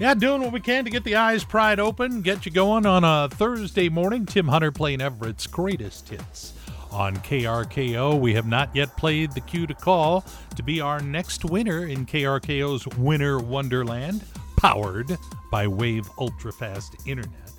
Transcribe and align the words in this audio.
Yeah, 0.00 0.14
doing 0.14 0.42
what 0.42 0.52
we 0.52 0.58
can 0.58 0.84
to 0.84 0.90
get 0.90 1.04
the 1.04 1.14
eyes 1.14 1.44
pried 1.44 1.78
open, 1.78 2.20
get 2.20 2.44
you 2.44 2.50
going 2.50 2.84
on 2.84 3.04
a 3.04 3.28
Thursday 3.28 3.88
morning. 3.88 4.26
Tim 4.26 4.48
Hunter 4.48 4.72
playing 4.72 5.00
Everett's 5.00 5.46
greatest 5.46 6.08
hits. 6.08 6.52
On 6.90 7.16
KRKO, 7.18 8.18
we 8.18 8.34
have 8.34 8.46
not 8.46 8.74
yet 8.74 8.96
played 8.96 9.30
the 9.32 9.40
cue 9.40 9.68
to 9.68 9.74
call 9.74 10.24
to 10.56 10.64
be 10.64 10.80
our 10.80 10.98
next 10.98 11.44
winner 11.44 11.86
in 11.86 12.06
KRKO's 12.06 12.88
Winter 12.96 13.38
Wonderland, 13.38 14.24
powered 14.56 15.16
by 15.52 15.68
Wave 15.68 16.08
Ultrafast 16.18 17.06
Internet. 17.06 17.52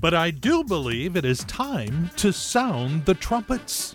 But 0.00 0.12
I 0.12 0.32
do 0.32 0.64
believe 0.64 1.14
it 1.14 1.24
is 1.24 1.44
time 1.44 2.10
to 2.16 2.32
sound 2.32 3.04
the 3.04 3.14
trumpets. 3.14 3.94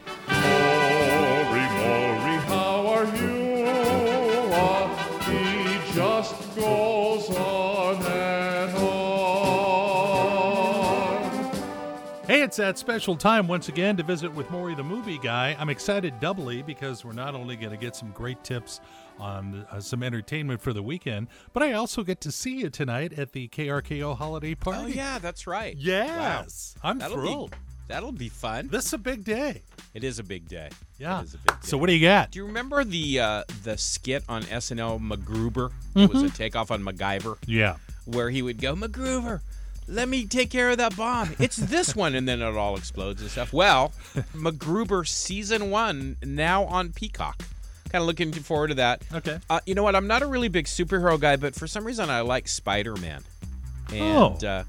It's 12.55 12.62
that 12.62 12.77
special 12.77 13.18
time 13.18 13.50
once 13.50 13.68
again 13.68 13.98
to 13.98 14.04
visit 14.04 14.34
with 14.34 14.50
Maury 14.50 14.76
the 14.76 14.84
Movie 14.84 15.18
Guy. 15.18 15.58
I'm 15.59 15.68
excited 15.70 16.22
doubly 16.22 16.62
because 16.62 17.04
we're 17.04 17.12
not 17.12 17.36
only 17.36 17.58
going 17.58 17.72
to 17.72 17.78
get 17.78 17.98
some 17.98 18.12
great 18.12 18.41
tips 18.45 18.80
on 19.20 19.68
uh, 19.70 19.81
some 19.81 20.02
entertainment 20.02 20.62
for 20.62 20.72
the 20.72 20.81
weekend, 20.81 21.28
but 21.52 21.64
I 21.64 21.73
also 21.73 22.02
get 22.02 22.22
to 22.22 22.31
see 22.31 22.55
you 22.59 22.70
tonight 22.70 23.12
at 23.20 23.34
the 23.34 23.50
KRKO 23.50 24.16
holiday 24.18 24.55
party. 24.55 24.80
Oh 24.84 24.88
yeah, 24.88 25.20
that's 25.20 25.48
right. 25.48 25.76
Yes. 25.76 26.76
I'm 26.81 26.98
That'll 27.00 27.18
thrilled. 27.18 27.52
Be, 27.52 27.58
that'll 27.90 28.14
be 28.14 28.30
fun. 28.30 28.70
This 28.70 28.86
is 28.86 28.94
a 28.94 28.98
big 29.00 29.26
day. 29.26 29.62
It 29.94 30.06
is 30.06 30.20
a 30.20 30.23
big 30.23 30.48
day. 30.48 30.70
Yeah. 30.98 31.20
It 31.20 31.26
is 31.26 31.34
a 31.34 31.38
big 31.40 31.48
day. 31.48 31.67
So 31.67 31.78
what 31.78 31.88
do 31.88 31.94
you 31.94 32.08
got? 32.08 32.31
do 32.31 32.40
you 32.40 32.45
remember 32.45 32.86
the 32.86 33.20
uh, 33.20 33.44
the 33.66 33.78
skit 33.78 34.23
on 34.30 34.44
SNL 34.44 35.02
MacGruber? 35.02 35.72
It 35.95 36.09
was 36.09 36.22
a 36.22 36.28
Mm-hmm. 36.28 36.36
takeoff 36.36 36.72
on 36.72 36.81
MacGyver, 36.84 37.38
Yeah. 37.48 37.76
where 38.06 38.30
he 38.30 38.42
would 38.42 38.62
go, 38.62 38.76
MacGruber, 38.76 39.42
let 39.88 40.08
me 40.09 40.25
take 40.25 40.50
care 40.50 40.69
of 40.72 40.78
that 40.78 40.95
bomb. 40.97 41.36
It's 41.39 41.55
this 41.58 41.95
one, 41.95 42.16
and 42.16 42.28
then 42.28 42.41
it 42.41 42.55
all 42.55 42.75
explodes 42.78 43.22
and 43.22 43.30
stuff. 43.31 43.53
Well, 43.53 43.92
MacGruber 44.33 45.08
season 45.08 45.69
one 45.69 46.17
now 46.23 46.66
on 46.66 46.92
Peacock. 46.92 47.44
Kind 47.92 48.02
of 48.02 48.08
looking 48.08 48.31
forward 48.31 48.69
to 48.69 48.73
that. 48.75 49.03
Okay. 49.14 49.39
Uh, 49.50 49.59
you 49.66 49.75
know 49.75 49.83
what? 49.83 49.95
I'm 49.95 50.08
not 50.08 50.22
a 50.22 50.25
really 50.25 50.47
big 50.50 50.66
superhero 50.66 51.19
guy, 51.19 51.36
but 51.36 51.55
for 51.55 51.67
some 51.67 51.86
reason 51.86 52.09
I 52.09 52.22
like 52.22 52.47
Spider 52.47 52.95
Man. 52.95 53.23
Oh. 53.94 54.31
And 54.33 54.44
uh, 54.44 54.64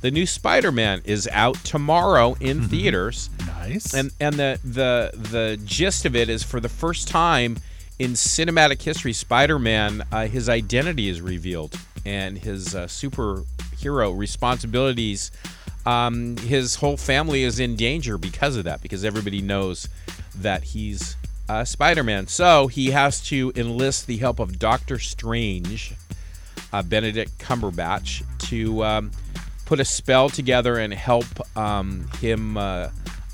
the 0.00 0.10
new 0.10 0.26
Spider 0.26 0.72
Man 0.72 1.02
is 1.04 1.28
out 1.32 1.56
tomorrow 1.64 2.34
in 2.40 2.58
Mm-hmm. 2.60 2.66
theaters. 2.68 3.30
Nice. 3.46 3.94
And 3.94 4.10
and 4.18 4.34
the 4.36 4.58
the 4.64 5.10
the 5.14 5.60
gist 5.64 6.06
of 6.06 6.16
it 6.16 6.28
is 6.28 6.42
for 6.42 6.58
the 6.60 6.68
first 6.68 7.06
time 7.08 7.58
in 7.98 8.12
cinematic 8.12 8.82
history, 8.82 9.12
Spider-Man, 9.12 10.02
uh, 10.10 10.26
his 10.26 10.48
identity 10.48 11.08
is 11.08 11.20
revealed 11.20 11.78
and 12.04 12.36
his 12.38 12.74
uh, 12.74 12.88
superhero 13.82 14.16
responsibilities. 14.16 15.30
Um, 15.84 16.36
his 16.36 16.76
whole 16.76 16.96
family 16.96 17.42
is 17.42 17.58
in 17.58 17.76
danger 17.76 18.18
because 18.18 18.56
of 18.56 18.64
that, 18.64 18.82
because 18.82 19.04
everybody 19.04 19.42
knows 19.42 19.88
that 20.36 20.62
he's 20.62 21.16
uh, 21.48 21.64
Spider-Man. 21.64 22.28
So 22.28 22.68
he 22.68 22.90
has 22.90 23.20
to 23.28 23.52
enlist 23.56 24.06
the 24.06 24.18
help 24.18 24.38
of 24.38 24.58
Doctor 24.58 24.98
Strange, 24.98 25.94
uh, 26.72 26.82
Benedict 26.82 27.36
Cumberbatch, 27.38 28.24
to 28.48 28.84
um, 28.84 29.10
put 29.66 29.80
a 29.80 29.84
spell 29.84 30.28
together 30.28 30.76
and 30.78 30.94
help 30.94 31.26
um, 31.56 32.08
him 32.20 32.56
uh, 32.56 32.88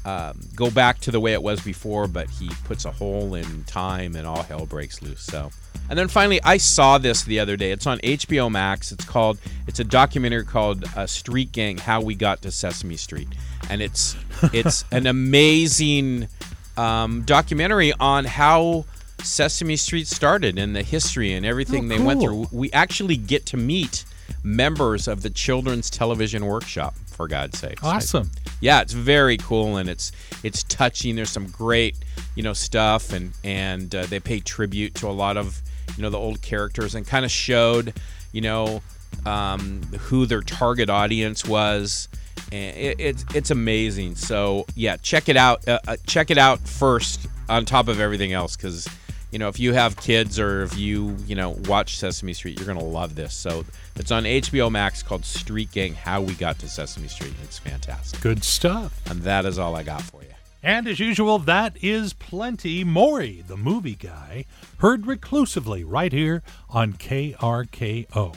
um, 0.04 0.40
go 0.54 0.70
back 0.70 0.98
to 1.00 1.10
the 1.10 1.20
way 1.20 1.32
it 1.32 1.42
was 1.42 1.60
before. 1.60 2.06
But 2.08 2.28
he 2.30 2.48
puts 2.64 2.84
a 2.84 2.90
hole 2.90 3.34
in 3.34 3.64
time, 3.64 4.16
and 4.16 4.26
all 4.26 4.42
hell 4.42 4.66
breaks 4.66 5.02
loose. 5.02 5.22
So, 5.22 5.50
and 5.90 5.98
then 5.98 6.08
finally, 6.08 6.40
I 6.42 6.56
saw 6.56 6.98
this 6.98 7.22
the 7.24 7.40
other 7.40 7.56
day. 7.56 7.72
It's 7.72 7.86
on 7.86 7.98
HBO 7.98 8.50
Max. 8.50 8.92
It's 8.92 9.04
called. 9.04 9.38
It's 9.66 9.80
a 9.80 9.84
documentary 9.84 10.44
called 10.44 10.84
uh, 10.96 11.06
"Street 11.06 11.52
Gang: 11.52 11.78
How 11.78 12.00
We 12.00 12.14
Got 12.14 12.42
to 12.42 12.50
Sesame 12.50 12.96
Street," 12.96 13.28
and 13.70 13.82
it's 13.82 14.16
it's 14.52 14.84
an 14.92 15.06
amazing 15.06 16.28
um, 16.76 17.22
documentary 17.22 17.92
on 17.98 18.24
how 18.24 18.84
Sesame 19.22 19.76
Street 19.76 20.06
started 20.06 20.58
and 20.58 20.74
the 20.74 20.82
history 20.82 21.32
and 21.32 21.44
everything 21.44 21.86
Oh, 21.86 21.88
they 21.88 22.02
went 22.02 22.20
through. 22.20 22.46
We 22.52 22.70
actually 22.72 23.16
get 23.16 23.46
to 23.46 23.56
meet 23.56 24.04
members 24.42 25.08
of 25.08 25.22
the 25.22 25.30
Children's 25.30 25.90
Television 25.90 26.46
Workshop, 26.46 26.94
for 27.18 27.26
God's 27.26 27.58
sake. 27.58 27.82
awesome. 27.82 28.30
Yeah, 28.60 28.80
it's 28.80 28.92
very 28.92 29.36
cool 29.38 29.76
and 29.76 29.88
it's 29.88 30.12
it's 30.44 30.62
touching. 30.62 31.16
There's 31.16 31.30
some 31.30 31.48
great 31.48 31.96
you 32.36 32.44
know 32.44 32.52
stuff 32.52 33.12
and 33.12 33.32
and 33.42 33.92
uh, 33.92 34.06
they 34.06 34.20
pay 34.20 34.38
tribute 34.38 34.94
to 34.96 35.08
a 35.08 35.10
lot 35.10 35.36
of 35.36 35.60
you 35.96 36.02
know 36.04 36.10
the 36.10 36.18
old 36.18 36.40
characters 36.42 36.94
and 36.94 37.04
kind 37.04 37.24
of 37.24 37.30
showed 37.32 37.92
you 38.30 38.40
know 38.40 38.82
um, 39.26 39.82
who 39.98 40.26
their 40.26 40.42
target 40.42 40.88
audience 40.88 41.44
was. 41.44 42.08
And 42.52 42.76
it, 42.76 43.00
it's 43.00 43.24
it's 43.34 43.50
amazing. 43.50 44.14
So 44.14 44.64
yeah, 44.76 44.96
check 44.96 45.28
it 45.28 45.36
out. 45.36 45.66
Uh, 45.66 45.80
uh, 45.88 45.96
check 46.06 46.30
it 46.30 46.38
out 46.38 46.60
first 46.60 47.26
on 47.48 47.64
top 47.64 47.88
of 47.88 47.98
everything 47.98 48.32
else 48.32 48.56
because 48.56 48.88
you 49.30 49.38
know 49.38 49.48
if 49.48 49.58
you 49.60 49.72
have 49.74 49.96
kids 49.96 50.38
or 50.38 50.62
if 50.62 50.76
you 50.76 51.16
you 51.26 51.34
know 51.34 51.50
watch 51.66 51.96
Sesame 51.96 52.32
Street, 52.32 52.58
you're 52.58 52.66
gonna 52.66 52.84
love 52.84 53.14
this. 53.14 53.34
So 53.34 53.64
it's 53.96 54.10
on 54.10 54.24
HBO 54.24 54.70
Max 54.70 55.02
called 55.02 55.24
Street 55.24 55.70
Gang: 55.72 55.94
How 55.94 56.20
We 56.20 56.34
Got 56.34 56.58
to 56.60 56.68
Sesame 56.68 57.08
Street. 57.08 57.34
It's 57.42 57.58
fantastic. 57.58 58.20
Good 58.20 58.44
stuff. 58.44 59.00
And 59.10 59.22
that 59.22 59.44
is 59.44 59.58
all 59.58 59.76
I 59.76 59.82
got 59.82 60.02
for 60.02 60.22
you. 60.22 60.28
And 60.62 60.88
as 60.88 60.98
usual, 60.98 61.38
that 61.40 61.76
is 61.82 62.14
plenty. 62.14 62.82
Maury, 62.82 63.44
the 63.46 63.56
movie 63.56 63.94
guy, 63.94 64.44
heard 64.78 65.06
reclusively 65.06 65.84
right 65.84 66.12
here 66.12 66.42
on 66.68 66.94
KRKO. 66.94 68.34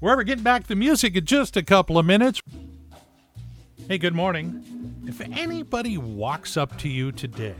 We're 0.00 0.22
getting 0.24 0.42
back 0.42 0.66
to 0.66 0.74
music 0.74 1.14
in 1.14 1.26
just 1.26 1.56
a 1.56 1.62
couple 1.62 1.96
of 1.96 2.06
minutes. 2.06 2.40
Hey, 3.86 3.98
good 3.98 4.14
morning. 4.14 5.04
If 5.06 5.20
anybody 5.20 5.96
walks 5.96 6.56
up 6.56 6.76
to 6.78 6.88
you 6.88 7.12
today 7.12 7.54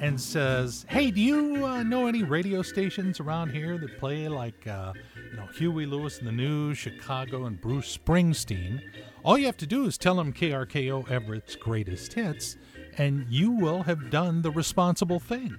and 0.00 0.20
says, 0.20 0.86
"Hey, 0.88 1.10
do 1.10 1.20
you 1.20 1.66
uh, 1.66 1.82
know 1.82 2.06
any 2.06 2.22
radio 2.22 2.62
stations 2.62 3.20
around 3.20 3.50
here 3.50 3.78
that 3.78 3.98
play 3.98 4.28
like, 4.28 4.66
uh, 4.66 4.92
you 5.30 5.36
know, 5.36 5.46
Huey 5.56 5.86
Lewis 5.86 6.18
and 6.18 6.26
the 6.26 6.32
News, 6.32 6.78
Chicago, 6.78 7.46
and 7.46 7.60
Bruce 7.60 7.96
Springsteen?" 7.96 8.80
All 9.24 9.36
you 9.36 9.46
have 9.46 9.56
to 9.58 9.66
do 9.66 9.84
is 9.86 9.98
tell 9.98 10.14
them 10.16 10.32
KRKO 10.32 11.10
Everett's 11.10 11.56
greatest 11.56 12.12
hits, 12.14 12.56
and 12.96 13.26
you 13.28 13.50
will 13.50 13.82
have 13.82 14.10
done 14.10 14.42
the 14.42 14.50
responsible 14.50 15.20
thing. 15.20 15.56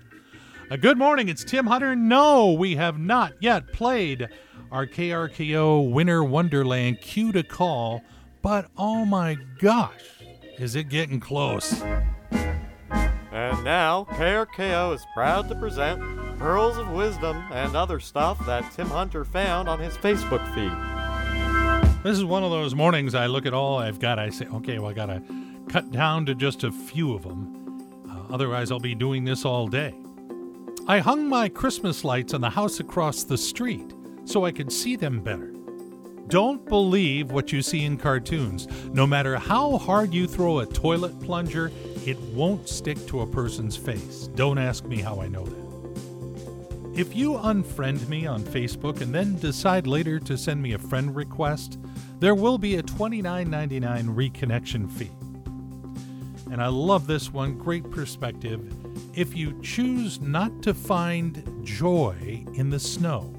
Uh, 0.71 0.75
good 0.75 0.97
morning, 0.97 1.29
it's 1.29 1.43
Tim 1.43 1.67
Hunter. 1.67 1.95
No, 1.95 2.51
we 2.51 2.75
have 2.75 2.99
not 2.99 3.33
yet 3.39 3.73
played 3.73 4.29
our 4.71 4.85
KRKO 4.85 5.91
Winter 5.91 6.23
Wonderland 6.23 7.01
cue 7.01 7.31
to 7.31 7.43
call, 7.43 8.03
but 8.41 8.69
oh 8.77 9.03
my 9.03 9.35
gosh, 9.59 10.21
is 10.57 10.75
it 10.75 10.89
getting 10.89 11.19
close? 11.19 11.83
And 13.59 13.65
now, 13.65 14.05
KRKO 14.11 14.95
is 14.95 15.05
proud 15.13 15.49
to 15.49 15.55
present 15.55 15.99
Pearls 16.39 16.77
of 16.77 16.91
Wisdom 16.91 17.43
and 17.51 17.75
other 17.75 17.99
stuff 17.99 18.39
that 18.45 18.71
Tim 18.71 18.87
Hunter 18.87 19.25
found 19.25 19.67
on 19.67 19.79
his 19.79 19.97
Facebook 19.97 20.41
feed. 20.55 20.71
This 22.01 22.17
is 22.17 22.23
one 22.23 22.45
of 22.45 22.51
those 22.51 22.73
mornings 22.73 23.13
I 23.15 23.25
look 23.25 23.45
at 23.45 23.53
all 23.53 23.77
I've 23.77 23.99
got. 23.99 24.17
I 24.17 24.29
say, 24.29 24.45
okay, 24.45 24.79
well, 24.79 24.91
I 24.91 24.93
got 24.93 25.07
to 25.07 25.21
cut 25.67 25.91
down 25.91 26.25
to 26.27 26.35
just 26.35 26.63
a 26.63 26.71
few 26.71 27.13
of 27.13 27.23
them. 27.23 28.07
Uh, 28.09 28.33
otherwise, 28.33 28.71
I'll 28.71 28.79
be 28.79 28.95
doing 28.95 29.25
this 29.25 29.43
all 29.43 29.67
day. 29.67 29.93
I 30.87 30.99
hung 30.99 31.27
my 31.27 31.49
Christmas 31.49 32.05
lights 32.05 32.33
on 32.33 32.39
the 32.39 32.51
house 32.51 32.79
across 32.79 33.25
the 33.25 33.37
street 33.37 33.93
so 34.23 34.45
I 34.45 34.53
could 34.53 34.71
see 34.71 34.95
them 34.95 35.19
better. 35.19 35.53
Don't 36.29 36.63
believe 36.69 37.31
what 37.31 37.51
you 37.51 37.63
see 37.63 37.83
in 37.83 37.97
cartoons. 37.97 38.67
No 38.93 39.07
matter 39.07 39.35
how 39.35 39.79
hard 39.79 40.13
you 40.13 40.27
throw 40.27 40.59
a 40.59 40.65
toilet 40.65 41.19
plunger, 41.19 41.71
it 42.09 42.19
won't 42.33 42.67
stick 42.67 42.97
to 43.05 43.21
a 43.21 43.27
person's 43.27 43.77
face. 43.77 44.29
Don't 44.33 44.57
ask 44.57 44.83
me 44.85 44.97
how 44.97 45.21
I 45.21 45.27
know 45.27 45.45
that. 45.45 46.99
If 46.99 47.15
you 47.15 47.33
unfriend 47.33 48.07
me 48.09 48.25
on 48.25 48.41
Facebook 48.41 49.01
and 49.01 49.13
then 49.13 49.37
decide 49.37 49.85
later 49.85 50.19
to 50.21 50.35
send 50.35 50.59
me 50.59 50.73
a 50.73 50.79
friend 50.79 51.15
request, 51.15 51.77
there 52.19 52.33
will 52.33 52.57
be 52.57 52.77
a 52.77 52.83
$29.99 52.83 54.15
reconnection 54.15 54.89
fee. 54.91 55.11
And 56.51 56.63
I 56.63 56.67
love 56.67 57.05
this 57.05 57.31
one, 57.31 57.59
great 57.59 57.89
perspective. 57.91 58.59
If 59.13 59.37
you 59.37 59.61
choose 59.61 60.19
not 60.19 60.63
to 60.63 60.73
find 60.73 61.61
joy 61.63 62.43
in 62.55 62.71
the 62.71 62.79
snow, 62.79 63.31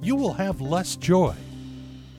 you 0.00 0.14
will 0.14 0.34
have 0.34 0.60
less 0.60 0.94
joy, 0.94 1.34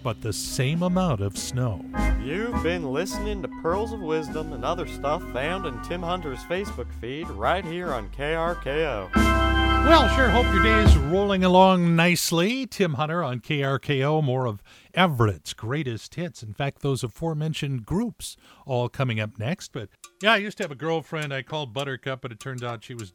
but 0.03 0.21
the 0.21 0.33
same 0.33 0.83
amount 0.83 1.21
of 1.21 1.37
snow. 1.37 1.85
You've 2.23 2.61
been 2.61 2.91
listening 2.91 3.41
to 3.41 3.47
Pearls 3.47 3.93
of 3.93 3.99
Wisdom 3.99 4.53
and 4.53 4.63
other 4.63 4.85
stuff 4.85 5.23
found 5.33 5.65
in 5.65 5.81
Tim 5.81 6.03
Hunter's 6.03 6.43
Facebook 6.43 6.93
feed 7.01 7.27
right 7.31 7.65
here 7.65 7.91
on 7.91 8.09
KRKO. 8.11 9.09
Well, 9.15 10.07
sure 10.09 10.29
hope 10.29 10.45
your 10.53 10.61
day 10.61 10.83
is 10.83 10.95
rolling 10.95 11.43
along 11.43 11.95
nicely. 11.95 12.67
Tim 12.67 12.93
Hunter 12.93 13.23
on 13.23 13.39
KRKO, 13.39 14.23
more 14.23 14.45
of 14.45 14.61
Everett's 14.93 15.53
greatest 15.53 16.13
hits. 16.13 16.43
In 16.43 16.53
fact, 16.53 16.83
those 16.83 17.03
aforementioned 17.03 17.87
groups 17.87 18.37
all 18.67 18.87
coming 18.87 19.19
up 19.19 19.39
next. 19.39 19.71
But 19.73 19.89
yeah, 20.21 20.33
I 20.33 20.37
used 20.37 20.57
to 20.57 20.63
have 20.63 20.71
a 20.71 20.75
girlfriend 20.75 21.33
I 21.33 21.41
called 21.41 21.73
Buttercup, 21.73 22.21
but 22.21 22.31
it 22.31 22.39
turned 22.39 22.63
out 22.63 22.83
she 22.83 22.93
was 22.93 23.13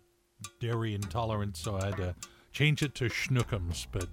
dairy 0.61 0.97
intolerant, 0.97 1.57
so 1.57 1.77
I 1.77 1.87
had 1.87 1.97
to 1.99 2.17
change 2.51 2.83
it 2.83 2.97
to 2.97 3.05
Schnookums. 3.05 3.87
But 3.93 4.09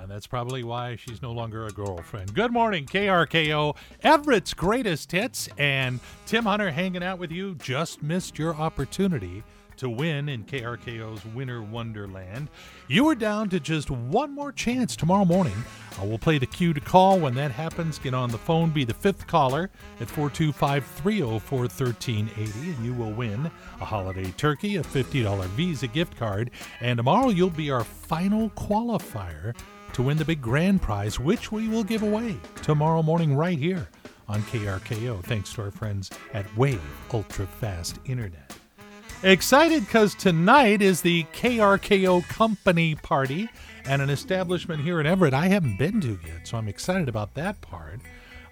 And 0.00 0.10
that's 0.10 0.26
probably 0.26 0.62
why 0.62 0.96
she's 0.96 1.22
no 1.22 1.32
longer 1.32 1.66
a 1.66 1.70
girlfriend. 1.70 2.34
Good 2.34 2.52
morning, 2.52 2.86
KRKO, 2.86 3.76
Everett's 4.02 4.54
greatest 4.54 5.12
hits, 5.12 5.48
and 5.58 6.00
Tim 6.26 6.44
Hunter 6.44 6.70
hanging 6.70 7.02
out 7.02 7.18
with 7.18 7.32
you. 7.32 7.54
Just 7.56 8.02
missed 8.02 8.38
your 8.38 8.54
opportunity 8.54 9.42
to 9.78 9.90
win 9.90 10.28
in 10.28 10.44
KRKO's 10.44 11.24
Winter 11.26 11.62
Wonderland. 11.62 12.48
You 12.88 13.08
are 13.08 13.14
down 13.14 13.48
to 13.50 13.60
just 13.60 13.90
one 13.90 14.34
more 14.34 14.52
chance 14.52 14.96
tomorrow 14.96 15.24
morning. 15.24 15.56
We'll 16.02 16.18
play 16.18 16.38
the 16.38 16.46
cue 16.46 16.74
to 16.74 16.80
call. 16.80 17.18
When 17.18 17.34
that 17.34 17.50
happens, 17.50 17.98
get 17.98 18.14
on 18.14 18.30
the 18.30 18.38
phone, 18.38 18.70
be 18.70 18.84
the 18.84 18.94
fifth 18.94 19.26
caller 19.26 19.70
at 20.00 20.08
425 20.08 20.84
304 20.84 21.58
1380, 21.58 22.70
and 22.70 22.84
you 22.84 22.94
will 22.94 23.12
win 23.12 23.50
a 23.80 23.84
holiday 23.84 24.30
turkey, 24.32 24.76
a 24.76 24.82
$50 24.82 25.44
Visa 25.48 25.86
gift 25.86 26.16
card, 26.16 26.50
and 26.80 26.96
tomorrow 26.96 27.28
you'll 27.28 27.50
be 27.50 27.70
our 27.70 27.84
final 27.84 28.50
qualifier 28.50 29.54
to 29.96 30.02
win 30.02 30.18
the 30.18 30.24
big 30.26 30.42
grand 30.42 30.82
prize, 30.82 31.18
which 31.18 31.50
we 31.50 31.68
will 31.68 31.82
give 31.82 32.02
away 32.02 32.36
tomorrow 32.62 33.02
morning 33.02 33.34
right 33.34 33.58
here 33.58 33.88
on 34.28 34.42
KRKO, 34.42 35.24
thanks 35.24 35.54
to 35.54 35.62
our 35.62 35.70
friends 35.70 36.10
at 36.34 36.44
Wave 36.54 36.82
Ultra 37.14 37.46
Fast 37.46 37.98
Internet. 38.04 38.58
Excited 39.22 39.86
because 39.86 40.14
tonight 40.14 40.82
is 40.82 41.00
the 41.00 41.24
KRKO 41.32 42.28
Company 42.28 42.94
Party 42.94 43.48
and 43.86 44.02
an 44.02 44.10
establishment 44.10 44.82
here 44.82 45.00
in 45.00 45.06
Everett 45.06 45.32
I 45.32 45.48
haven't 45.48 45.78
been 45.78 46.02
to 46.02 46.18
yet, 46.26 46.46
so 46.46 46.58
I'm 46.58 46.68
excited 46.68 47.08
about 47.08 47.32
that 47.32 47.62
part. 47.62 48.00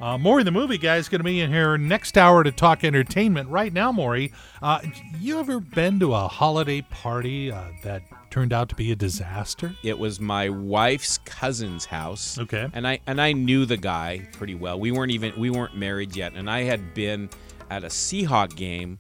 Uh, 0.01 0.19
Maury, 0.19 0.43
the 0.43 0.51
movie 0.51 0.79
guy, 0.79 0.97
is 0.97 1.09
going 1.09 1.21
to 1.21 1.25
be 1.25 1.41
in 1.41 1.51
here 1.51 1.79
next 1.79 2.19
hour 2.19 2.43
to 2.43 2.51
talk 2.51 2.85
entertainment. 2.85 3.49
Right 3.49 3.73
now, 3.73 3.93
Maury, 3.93 4.33
uh, 4.61 4.81
you 5.21 5.39
ever 5.39 5.61
been 5.61 6.01
to 6.01 6.15
a 6.15 6.27
holiday 6.29 6.83
party 6.83 7.51
uh, 7.53 7.63
that 7.85 8.03
turned 8.31 8.53
out 8.53 8.69
to 8.71 8.75
be 8.75 8.91
a 8.93 8.97
disaster? 8.97 9.73
It 9.85 9.99
was 9.99 10.21
my 10.21 10.49
wife's 10.49 11.19
cousin's 11.19 11.85
house. 11.85 12.39
Okay. 12.39 12.69
And 12.73 12.87
I 12.87 13.01
and 13.07 13.21
I 13.21 13.33
knew 13.33 13.65
the 13.67 13.77
guy 13.77 14.27
pretty 14.33 14.55
well. 14.57 14.79
We 14.81 14.91
weren't 14.91 15.13
even 15.13 15.33
we 15.39 15.51
weren't 15.51 15.77
married 15.77 16.17
yet, 16.17 16.33
and 16.35 16.51
I 16.51 16.63
had 16.63 16.93
been 16.95 17.31
at 17.71 17.85
a 17.85 17.89
Seahawk 17.89 18.57
game, 18.57 18.99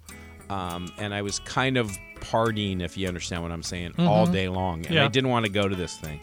um, 0.49 0.93
and 0.99 1.13
I 1.13 1.23
was 1.23 1.41
kind 1.41 1.77
of 1.77 1.91
partying, 2.21 2.81
if 2.81 2.97
you 2.97 3.07
understand 3.09 3.43
what 3.43 3.51
I'm 3.53 3.63
saying, 3.63 3.95
all 3.99 4.27
day 4.27 4.49
long, 4.49 4.87
and 4.87 4.95
Yeah. 4.95 5.05
I 5.05 5.09
didn't 5.09 5.29
want 5.31 5.45
to 5.45 5.53
go 5.53 5.69
to 5.69 5.75
this 5.77 5.97
thing, 5.99 6.21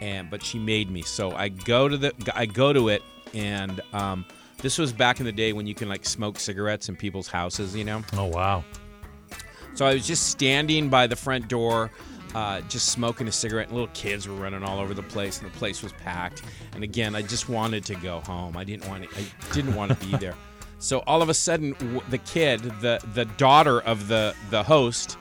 and 0.00 0.30
but 0.30 0.42
she 0.42 0.58
made 0.58 0.88
me. 0.90 1.02
So 1.02 1.32
I 1.32 1.48
go 1.48 1.88
to 1.88 1.96
the 1.96 2.12
I 2.34 2.46
go 2.46 2.72
to 2.72 2.88
it, 2.88 3.02
and 3.34 3.80
um, 3.92 4.24
this 4.58 4.78
was 4.78 4.92
back 4.92 5.20
in 5.20 5.26
the 5.26 5.32
day 5.32 5.52
when 5.52 5.66
you 5.66 5.74
can 5.74 5.88
like 5.88 6.04
smoke 6.06 6.38
cigarettes 6.38 6.88
in 6.88 6.96
people's 6.96 7.28
houses, 7.28 7.74
you 7.76 7.84
know. 7.84 8.02
Oh, 8.14 8.26
wow. 8.26 8.64
So 9.74 9.84
I 9.86 9.94
was 9.94 10.06
just 10.06 10.28
standing 10.30 10.88
by 10.88 11.06
the 11.06 11.16
front 11.16 11.48
door, 11.48 11.90
uh, 12.34 12.60
just 12.62 12.88
smoking 12.88 13.26
a 13.28 13.32
cigarette. 13.32 13.66
And 13.68 13.74
little 13.76 13.92
kids 13.92 14.28
were 14.28 14.34
running 14.36 14.62
all 14.62 14.78
over 14.78 14.94
the 14.94 15.02
place, 15.02 15.40
and 15.40 15.50
the 15.52 15.56
place 15.58 15.82
was 15.82 15.92
packed. 15.92 16.42
And 16.74 16.84
again, 16.84 17.14
I 17.16 17.22
just 17.22 17.48
wanted 17.48 17.84
to 17.86 17.94
go 17.96 18.20
home. 18.20 18.56
I 18.56 18.64
didn't 18.64 18.88
want 18.88 19.10
to. 19.10 19.18
I 19.18 19.52
didn't 19.52 19.74
want 19.74 19.98
to 19.98 20.06
be 20.06 20.16
there. 20.16 20.34
So 20.80 20.98
all 21.06 21.22
of 21.22 21.30
a 21.30 21.34
sudden, 21.34 21.72
w- 21.72 22.02
the 22.10 22.18
kid, 22.18 22.60
the 22.60 23.00
the 23.14 23.24
daughter 23.24 23.80
of 23.80 24.06
the 24.06 24.34
the 24.50 24.62
host, 24.62 25.16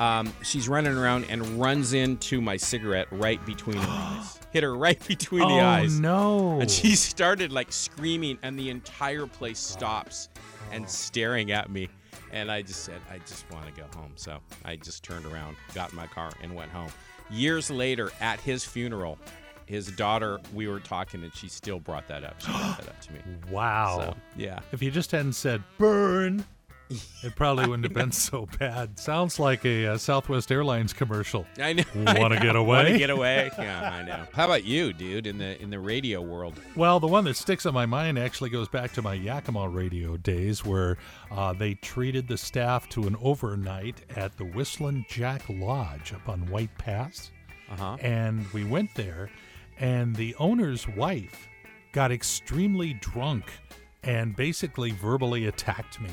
um, 0.00 0.32
she's 0.42 0.68
running 0.68 0.96
around 0.96 1.26
and 1.28 1.60
runs 1.60 1.92
into 1.92 2.40
my 2.40 2.56
cigarette 2.56 3.06
right 3.12 3.44
between 3.46 3.76
her 3.76 3.86
eyes. 3.88 4.40
Hit 4.54 4.62
her 4.62 4.74
right 4.74 5.04
between 5.08 5.42
oh, 5.42 5.48
the 5.48 5.60
eyes. 5.60 5.98
no. 5.98 6.60
And 6.60 6.70
she 6.70 6.94
started 6.94 7.50
like 7.52 7.72
screaming, 7.72 8.38
and 8.42 8.56
the 8.56 8.70
entire 8.70 9.26
place 9.26 9.58
stops 9.58 10.28
and 10.70 10.88
staring 10.88 11.50
at 11.50 11.70
me. 11.70 11.88
And 12.32 12.50
I 12.50 12.62
just 12.62 12.84
said, 12.84 13.00
I 13.10 13.18
just 13.18 13.50
want 13.50 13.66
to 13.66 13.72
go 13.72 13.86
home. 13.98 14.12
So 14.14 14.38
I 14.64 14.76
just 14.76 15.02
turned 15.02 15.26
around, 15.26 15.56
got 15.74 15.90
in 15.90 15.96
my 15.96 16.06
car, 16.06 16.30
and 16.40 16.54
went 16.54 16.70
home. 16.70 16.90
Years 17.30 17.68
later, 17.68 18.12
at 18.20 18.38
his 18.38 18.64
funeral, 18.64 19.18
his 19.66 19.88
daughter, 19.88 20.38
we 20.54 20.68
were 20.68 20.78
talking, 20.78 21.24
and 21.24 21.34
she 21.34 21.48
still 21.48 21.80
brought 21.80 22.06
that 22.06 22.22
up. 22.22 22.40
She 22.40 22.46
brought 22.52 22.78
that 22.78 22.88
up 22.88 23.00
to 23.02 23.12
me. 23.12 23.20
Wow. 23.50 23.98
So, 23.98 24.16
yeah. 24.36 24.60
If 24.70 24.82
you 24.82 24.92
just 24.92 25.10
hadn't 25.10 25.32
said 25.32 25.64
burn, 25.78 26.44
it 26.90 27.34
probably 27.34 27.66
wouldn't 27.66 27.84
have 27.84 27.94
been 27.94 28.12
so 28.30 28.46
bad. 28.58 28.98
Sounds 28.98 29.38
like 29.38 29.64
a 29.64 29.86
uh, 29.86 29.98
Southwest 29.98 30.52
Airlines 30.52 30.92
commercial. 30.92 31.46
I 31.58 31.72
know. 31.72 31.84
Wanna 31.94 32.38
get 32.40 32.56
away? 32.56 32.66
Want 32.76 32.88
to 32.88 32.98
get 32.98 33.10
away? 33.10 33.50
Yeah, 33.58 33.90
I 33.90 34.02
know. 34.02 34.24
How 34.32 34.44
about 34.44 34.64
you, 34.64 34.92
dude? 34.92 35.26
In 35.26 35.38
the 35.38 35.60
in 35.62 35.70
the 35.70 35.78
radio 35.80 36.20
world, 36.20 36.54
Well, 36.76 37.00
the 37.00 37.06
one 37.06 37.24
that 37.24 37.36
sticks 37.36 37.64
in 37.66 37.74
my 37.74 37.86
mind 37.86 38.18
actually 38.18 38.50
goes 38.50 38.68
back 38.68 38.92
to 38.92 39.02
my 39.02 39.14
Yakima 39.14 39.68
radio 39.68 40.16
days 40.16 40.64
where 40.64 40.98
uh, 41.30 41.52
they 41.52 41.74
treated 41.74 42.28
the 42.28 42.36
staff 42.36 42.88
to 42.90 43.06
an 43.06 43.16
overnight 43.22 44.02
at 44.16 44.36
the 44.36 44.44
Whistling 44.44 45.06
Jack 45.08 45.42
Lodge 45.48 46.12
up 46.12 46.28
on 46.28 46.46
White 46.50 46.76
Pass. 46.78 47.30
uh 47.70 47.76
huh. 47.76 47.96
And 48.00 48.46
we 48.52 48.64
went 48.64 48.94
there, 48.94 49.30
and 49.78 50.14
the 50.14 50.34
owner's 50.38 50.86
wife 50.86 51.48
got 51.92 52.12
extremely 52.12 52.94
drunk 52.94 53.44
and 54.02 54.36
basically 54.36 54.90
verbally 54.90 55.46
attacked 55.46 56.00
me. 56.00 56.10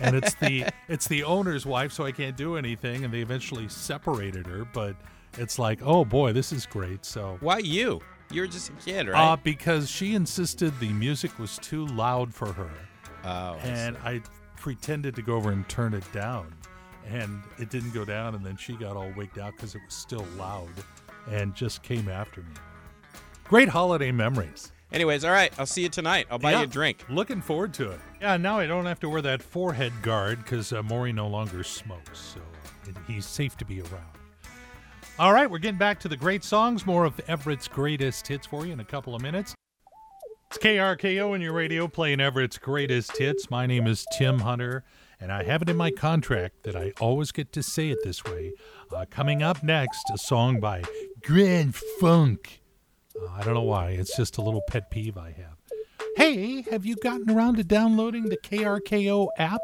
And 0.00 0.16
it's 0.16 0.34
the 0.34 0.66
it's 0.88 1.06
the 1.06 1.24
owner's 1.24 1.64
wife, 1.66 1.92
so 1.92 2.04
I 2.04 2.12
can't 2.12 2.36
do 2.36 2.56
anything. 2.56 3.04
And 3.04 3.12
they 3.12 3.20
eventually 3.20 3.68
separated 3.68 4.46
her, 4.46 4.64
but 4.72 4.96
it's 5.38 5.58
like, 5.58 5.80
oh 5.82 6.04
boy, 6.04 6.32
this 6.32 6.52
is 6.52 6.66
great. 6.66 7.04
So 7.04 7.36
Why 7.40 7.58
you? 7.58 8.00
You're 8.30 8.46
just 8.46 8.70
a 8.70 8.72
kid, 8.72 9.08
uh, 9.08 9.12
right? 9.12 9.44
because 9.44 9.90
she 9.90 10.14
insisted 10.14 10.78
the 10.80 10.92
music 10.92 11.38
was 11.38 11.58
too 11.58 11.86
loud 11.86 12.32
for 12.34 12.52
her, 12.52 12.70
oh, 13.24 13.28
I 13.28 13.58
and 13.62 13.96
I 13.98 14.22
pretended 14.56 15.14
to 15.16 15.22
go 15.22 15.34
over 15.34 15.52
and 15.52 15.68
turn 15.68 15.92
it 15.94 16.10
down, 16.12 16.52
and 17.06 17.42
it 17.58 17.68
didn't 17.70 17.92
go 17.92 18.04
down, 18.04 18.34
and 18.34 18.44
then 18.44 18.56
she 18.56 18.74
got 18.74 18.96
all 18.96 19.12
wigged 19.14 19.38
out 19.38 19.52
because 19.52 19.74
it 19.74 19.82
was 19.84 19.94
still 19.94 20.26
loud, 20.38 20.70
and 21.30 21.54
just 21.54 21.82
came 21.82 22.08
after 22.08 22.40
me. 22.40 22.54
Great 23.44 23.68
holiday 23.68 24.10
memories. 24.10 24.72
Anyways, 24.94 25.24
all 25.24 25.32
right. 25.32 25.52
I'll 25.58 25.66
see 25.66 25.82
you 25.82 25.88
tonight. 25.88 26.28
I'll 26.30 26.38
buy 26.38 26.52
Yeah, 26.52 26.58
you 26.58 26.64
a 26.64 26.68
drink. 26.68 27.04
Looking 27.10 27.40
forward 27.42 27.74
to 27.74 27.90
it. 27.90 28.00
Yeah, 28.20 28.36
now 28.36 28.60
I 28.60 28.66
don't 28.66 28.86
have 28.86 29.00
to 29.00 29.08
wear 29.08 29.20
that 29.22 29.42
forehead 29.42 29.92
guard 30.02 30.38
because 30.38 30.72
uh, 30.72 30.84
Maury 30.84 31.12
no 31.12 31.26
longer 31.26 31.64
smokes, 31.64 32.20
so 32.20 32.40
he's 33.08 33.26
safe 33.26 33.56
to 33.56 33.64
be 33.64 33.80
around. 33.80 34.06
All 35.18 35.32
right, 35.32 35.50
we're 35.50 35.58
getting 35.58 35.78
back 35.78 35.98
to 36.00 36.08
the 36.08 36.16
great 36.16 36.44
songs. 36.44 36.86
More 36.86 37.04
of 37.04 37.20
Everett's 37.26 37.66
greatest 37.66 38.28
hits 38.28 38.46
for 38.46 38.64
you 38.66 38.72
in 38.72 38.78
a 38.78 38.84
couple 38.84 39.16
of 39.16 39.20
minutes. 39.22 39.52
It's 40.50 40.58
KRKO 40.58 41.34
in 41.34 41.40
your 41.40 41.54
radio 41.54 41.88
playing 41.88 42.20
Everett's 42.20 42.58
greatest 42.58 43.16
hits. 43.16 43.50
My 43.50 43.66
name 43.66 43.88
is 43.88 44.06
Tim 44.16 44.38
Hunter, 44.40 44.84
and 45.20 45.32
I 45.32 45.42
have 45.42 45.62
it 45.62 45.68
in 45.68 45.76
my 45.76 45.90
contract 45.90 46.62
that 46.62 46.76
I 46.76 46.92
always 47.00 47.32
get 47.32 47.52
to 47.54 47.64
say 47.64 47.90
it 47.90 47.98
this 48.04 48.22
way. 48.24 48.52
Uh, 48.94 49.06
coming 49.10 49.42
up 49.42 49.60
next, 49.64 50.04
a 50.14 50.18
song 50.18 50.60
by 50.60 50.84
Grand 51.20 51.74
Funk. 51.74 52.60
Uh, 53.20 53.30
I 53.32 53.42
don't 53.42 53.54
know 53.54 53.62
why, 53.62 53.90
it's 53.90 54.16
just 54.16 54.38
a 54.38 54.42
little 54.42 54.62
pet 54.68 54.90
peeve 54.90 55.16
I 55.16 55.30
have. 55.32 55.56
Hey, 56.16 56.62
have 56.70 56.86
you 56.86 56.96
gotten 56.96 57.30
around 57.30 57.56
to 57.56 57.64
downloading 57.64 58.28
the 58.28 58.36
KRKO 58.36 59.28
app? 59.38 59.60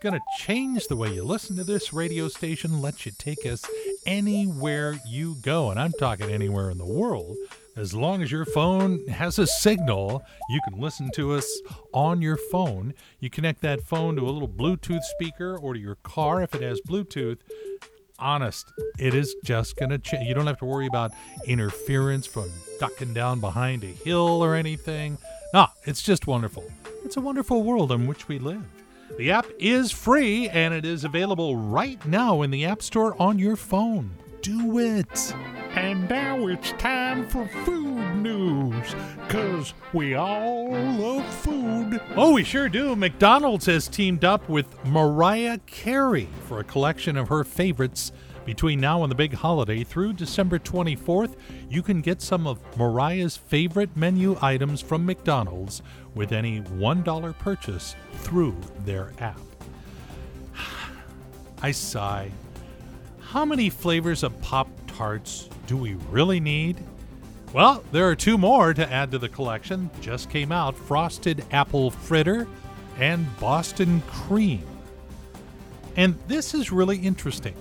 Gonna 0.00 0.20
change 0.38 0.86
the 0.86 0.96
way 0.96 1.12
you 1.12 1.24
listen 1.24 1.56
to 1.56 1.64
this 1.64 1.92
radio 1.92 2.28
station, 2.28 2.82
let 2.82 3.06
you 3.06 3.12
take 3.18 3.46
us 3.46 3.64
anywhere 4.06 4.98
you 5.06 5.36
go. 5.42 5.70
And 5.70 5.80
I'm 5.80 5.92
talking 5.92 6.30
anywhere 6.30 6.70
in 6.70 6.78
the 6.78 6.84
world. 6.86 7.36
As 7.76 7.92
long 7.92 8.22
as 8.22 8.30
your 8.30 8.44
phone 8.44 9.04
has 9.08 9.38
a 9.38 9.46
signal, 9.46 10.22
you 10.48 10.60
can 10.68 10.78
listen 10.78 11.10
to 11.14 11.32
us 11.32 11.60
on 11.92 12.22
your 12.22 12.36
phone. 12.36 12.94
You 13.18 13.30
connect 13.30 13.62
that 13.62 13.82
phone 13.82 14.14
to 14.16 14.22
a 14.22 14.30
little 14.30 14.48
Bluetooth 14.48 15.02
speaker 15.02 15.56
or 15.56 15.74
to 15.74 15.80
your 15.80 15.96
car 15.96 16.42
if 16.42 16.54
it 16.54 16.62
has 16.62 16.80
Bluetooth 16.82 17.38
honest, 18.18 18.72
it 18.98 19.14
is 19.14 19.34
just 19.44 19.76
going 19.76 19.90
to 19.90 19.98
change. 19.98 20.28
You 20.28 20.34
don't 20.34 20.46
have 20.46 20.58
to 20.58 20.64
worry 20.64 20.86
about 20.86 21.12
interference 21.46 22.26
from 22.26 22.50
ducking 22.80 23.14
down 23.14 23.40
behind 23.40 23.84
a 23.84 23.88
hill 23.88 24.42
or 24.42 24.54
anything. 24.54 25.18
No, 25.52 25.66
it's 25.84 26.02
just 26.02 26.26
wonderful. 26.26 26.64
It's 27.04 27.16
a 27.16 27.20
wonderful 27.20 27.62
world 27.62 27.92
in 27.92 28.06
which 28.06 28.28
we 28.28 28.38
live. 28.38 28.62
The 29.18 29.30
app 29.30 29.46
is 29.58 29.92
free 29.92 30.48
and 30.48 30.74
it 30.74 30.84
is 30.84 31.04
available 31.04 31.56
right 31.56 32.04
now 32.06 32.42
in 32.42 32.50
the 32.50 32.64
App 32.64 32.82
Store 32.82 33.14
on 33.20 33.38
your 33.38 33.56
phone. 33.56 34.10
Do 34.42 34.78
it. 34.78 35.34
And 35.74 36.08
now 36.08 36.46
it's 36.46 36.70
time 36.72 37.28
for 37.28 37.48
food 37.64 38.16
news, 38.16 38.94
because 39.26 39.74
we 39.92 40.14
all 40.14 40.70
love 40.70 41.26
food. 41.34 42.00
Oh, 42.14 42.32
we 42.34 42.44
sure 42.44 42.68
do. 42.68 42.94
McDonald's 42.94 43.66
has 43.66 43.88
teamed 43.88 44.24
up 44.24 44.48
with 44.48 44.66
Mariah 44.84 45.58
Carey 45.66 46.28
for 46.46 46.60
a 46.60 46.64
collection 46.64 47.16
of 47.16 47.28
her 47.28 47.42
favorites. 47.42 48.12
Between 48.44 48.78
now 48.78 49.02
and 49.02 49.10
the 49.10 49.16
big 49.16 49.32
holiday 49.32 49.82
through 49.82 50.12
December 50.12 50.60
24th, 50.60 51.34
you 51.68 51.82
can 51.82 52.00
get 52.00 52.22
some 52.22 52.46
of 52.46 52.60
Mariah's 52.76 53.36
favorite 53.36 53.96
menu 53.96 54.36
items 54.40 54.80
from 54.80 55.04
McDonald's 55.04 55.82
with 56.14 56.30
any 56.30 56.60
$1 56.60 57.38
purchase 57.38 57.96
through 58.18 58.56
their 58.84 59.12
app. 59.18 59.40
I 61.62 61.72
sigh. 61.72 62.30
How 63.18 63.44
many 63.44 63.70
flavors 63.70 64.22
of 64.22 64.40
Pop 64.40 64.68
Tarts 64.94 65.48
do 65.66 65.76
we 65.76 65.94
really 66.10 66.40
need? 66.40 66.82
Well, 67.52 67.84
there 67.92 68.08
are 68.08 68.16
two 68.16 68.38
more 68.38 68.74
to 68.74 68.92
add 68.92 69.10
to 69.12 69.18
the 69.18 69.28
collection. 69.28 69.90
Just 70.00 70.30
came 70.30 70.52
out 70.52 70.76
Frosted 70.76 71.44
Apple 71.52 71.90
Fritter 71.90 72.46
and 72.98 73.26
Boston 73.38 74.02
Cream. 74.08 74.64
And 75.96 76.18
this 76.26 76.54
is 76.54 76.72
really 76.72 76.98
interesting. 76.98 77.54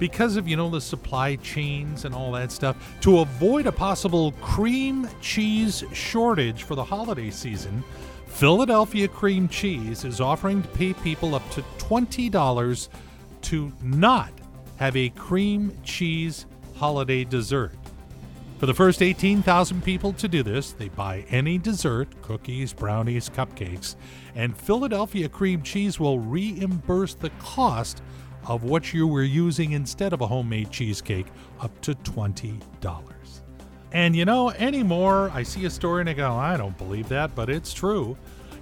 because 0.00 0.36
of, 0.36 0.48
you 0.48 0.56
know, 0.56 0.68
the 0.70 0.80
supply 0.80 1.36
chains 1.36 2.04
and 2.04 2.12
all 2.12 2.32
that 2.32 2.50
stuff, 2.50 2.76
to 3.02 3.20
avoid 3.20 3.66
a 3.66 3.72
possible 3.72 4.32
cream 4.40 5.08
cheese 5.20 5.84
shortage 5.92 6.64
for 6.64 6.74
the 6.74 6.82
holiday 6.82 7.30
season, 7.30 7.84
Philadelphia 8.26 9.06
Cream 9.06 9.46
Cheese 9.48 10.04
is 10.04 10.20
offering 10.20 10.62
to 10.62 10.68
pay 10.70 10.94
people 10.94 11.34
up 11.34 11.48
to 11.50 11.62
$20 11.78 12.88
to 13.42 13.72
not 13.82 14.32
have 14.78 14.96
a 14.96 15.10
cream 15.10 15.76
cheese 15.84 16.46
holiday 16.80 17.24
dessert. 17.24 17.74
For 18.58 18.64
the 18.64 18.72
first 18.72 19.02
18,000 19.02 19.84
people 19.84 20.14
to 20.14 20.26
do 20.26 20.42
this, 20.42 20.72
they 20.72 20.88
buy 20.88 21.26
any 21.28 21.58
dessert, 21.58 22.08
cookies, 22.22 22.72
brownies, 22.72 23.28
cupcakes, 23.28 23.96
and 24.34 24.56
Philadelphia 24.56 25.28
Cream 25.28 25.60
Cheese 25.60 26.00
will 26.00 26.18
reimburse 26.18 27.12
the 27.12 27.28
cost 27.38 28.00
of 28.46 28.64
what 28.64 28.94
you 28.94 29.06
were 29.06 29.22
using 29.22 29.72
instead 29.72 30.14
of 30.14 30.22
a 30.22 30.26
homemade 30.26 30.70
cheesecake 30.70 31.26
up 31.60 31.78
to 31.82 31.94
$20. 31.96 32.58
And 33.92 34.16
you 34.16 34.24
know, 34.24 34.48
anymore, 34.52 35.30
I 35.34 35.42
see 35.42 35.66
a 35.66 35.70
story 35.70 36.00
and 36.00 36.08
I 36.08 36.14
go, 36.14 36.32
I 36.32 36.56
don't 36.56 36.78
believe 36.78 37.10
that, 37.10 37.34
but 37.34 37.50
it's 37.50 37.74
true. 37.74 38.16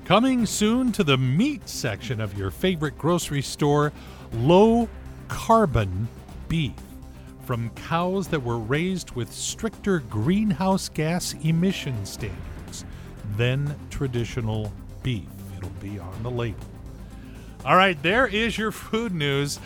Coming 0.04 0.44
soon 0.44 0.90
to 0.90 1.04
the 1.04 1.16
meat 1.16 1.68
section 1.68 2.20
of 2.20 2.36
your 2.36 2.50
favorite 2.50 2.98
grocery 2.98 3.42
store, 3.42 3.92
low 4.32 4.88
carbon 5.28 6.08
beef 6.48 6.72
from 7.48 7.70
cows 7.70 8.28
that 8.28 8.42
were 8.42 8.58
raised 8.58 9.12
with 9.12 9.32
stricter 9.32 10.00
greenhouse 10.00 10.90
gas 10.90 11.34
emission 11.44 12.04
standards 12.04 12.84
than 13.38 13.74
traditional 13.88 14.70
beef. 15.02 15.24
It'll 15.56 15.70
be 15.80 15.98
on 15.98 16.22
the 16.22 16.30
label. 16.30 16.66
All 17.64 17.74
right, 17.74 17.96
there 18.02 18.26
is 18.26 18.58
your 18.58 18.70
food 18.70 19.14
news. 19.14 19.60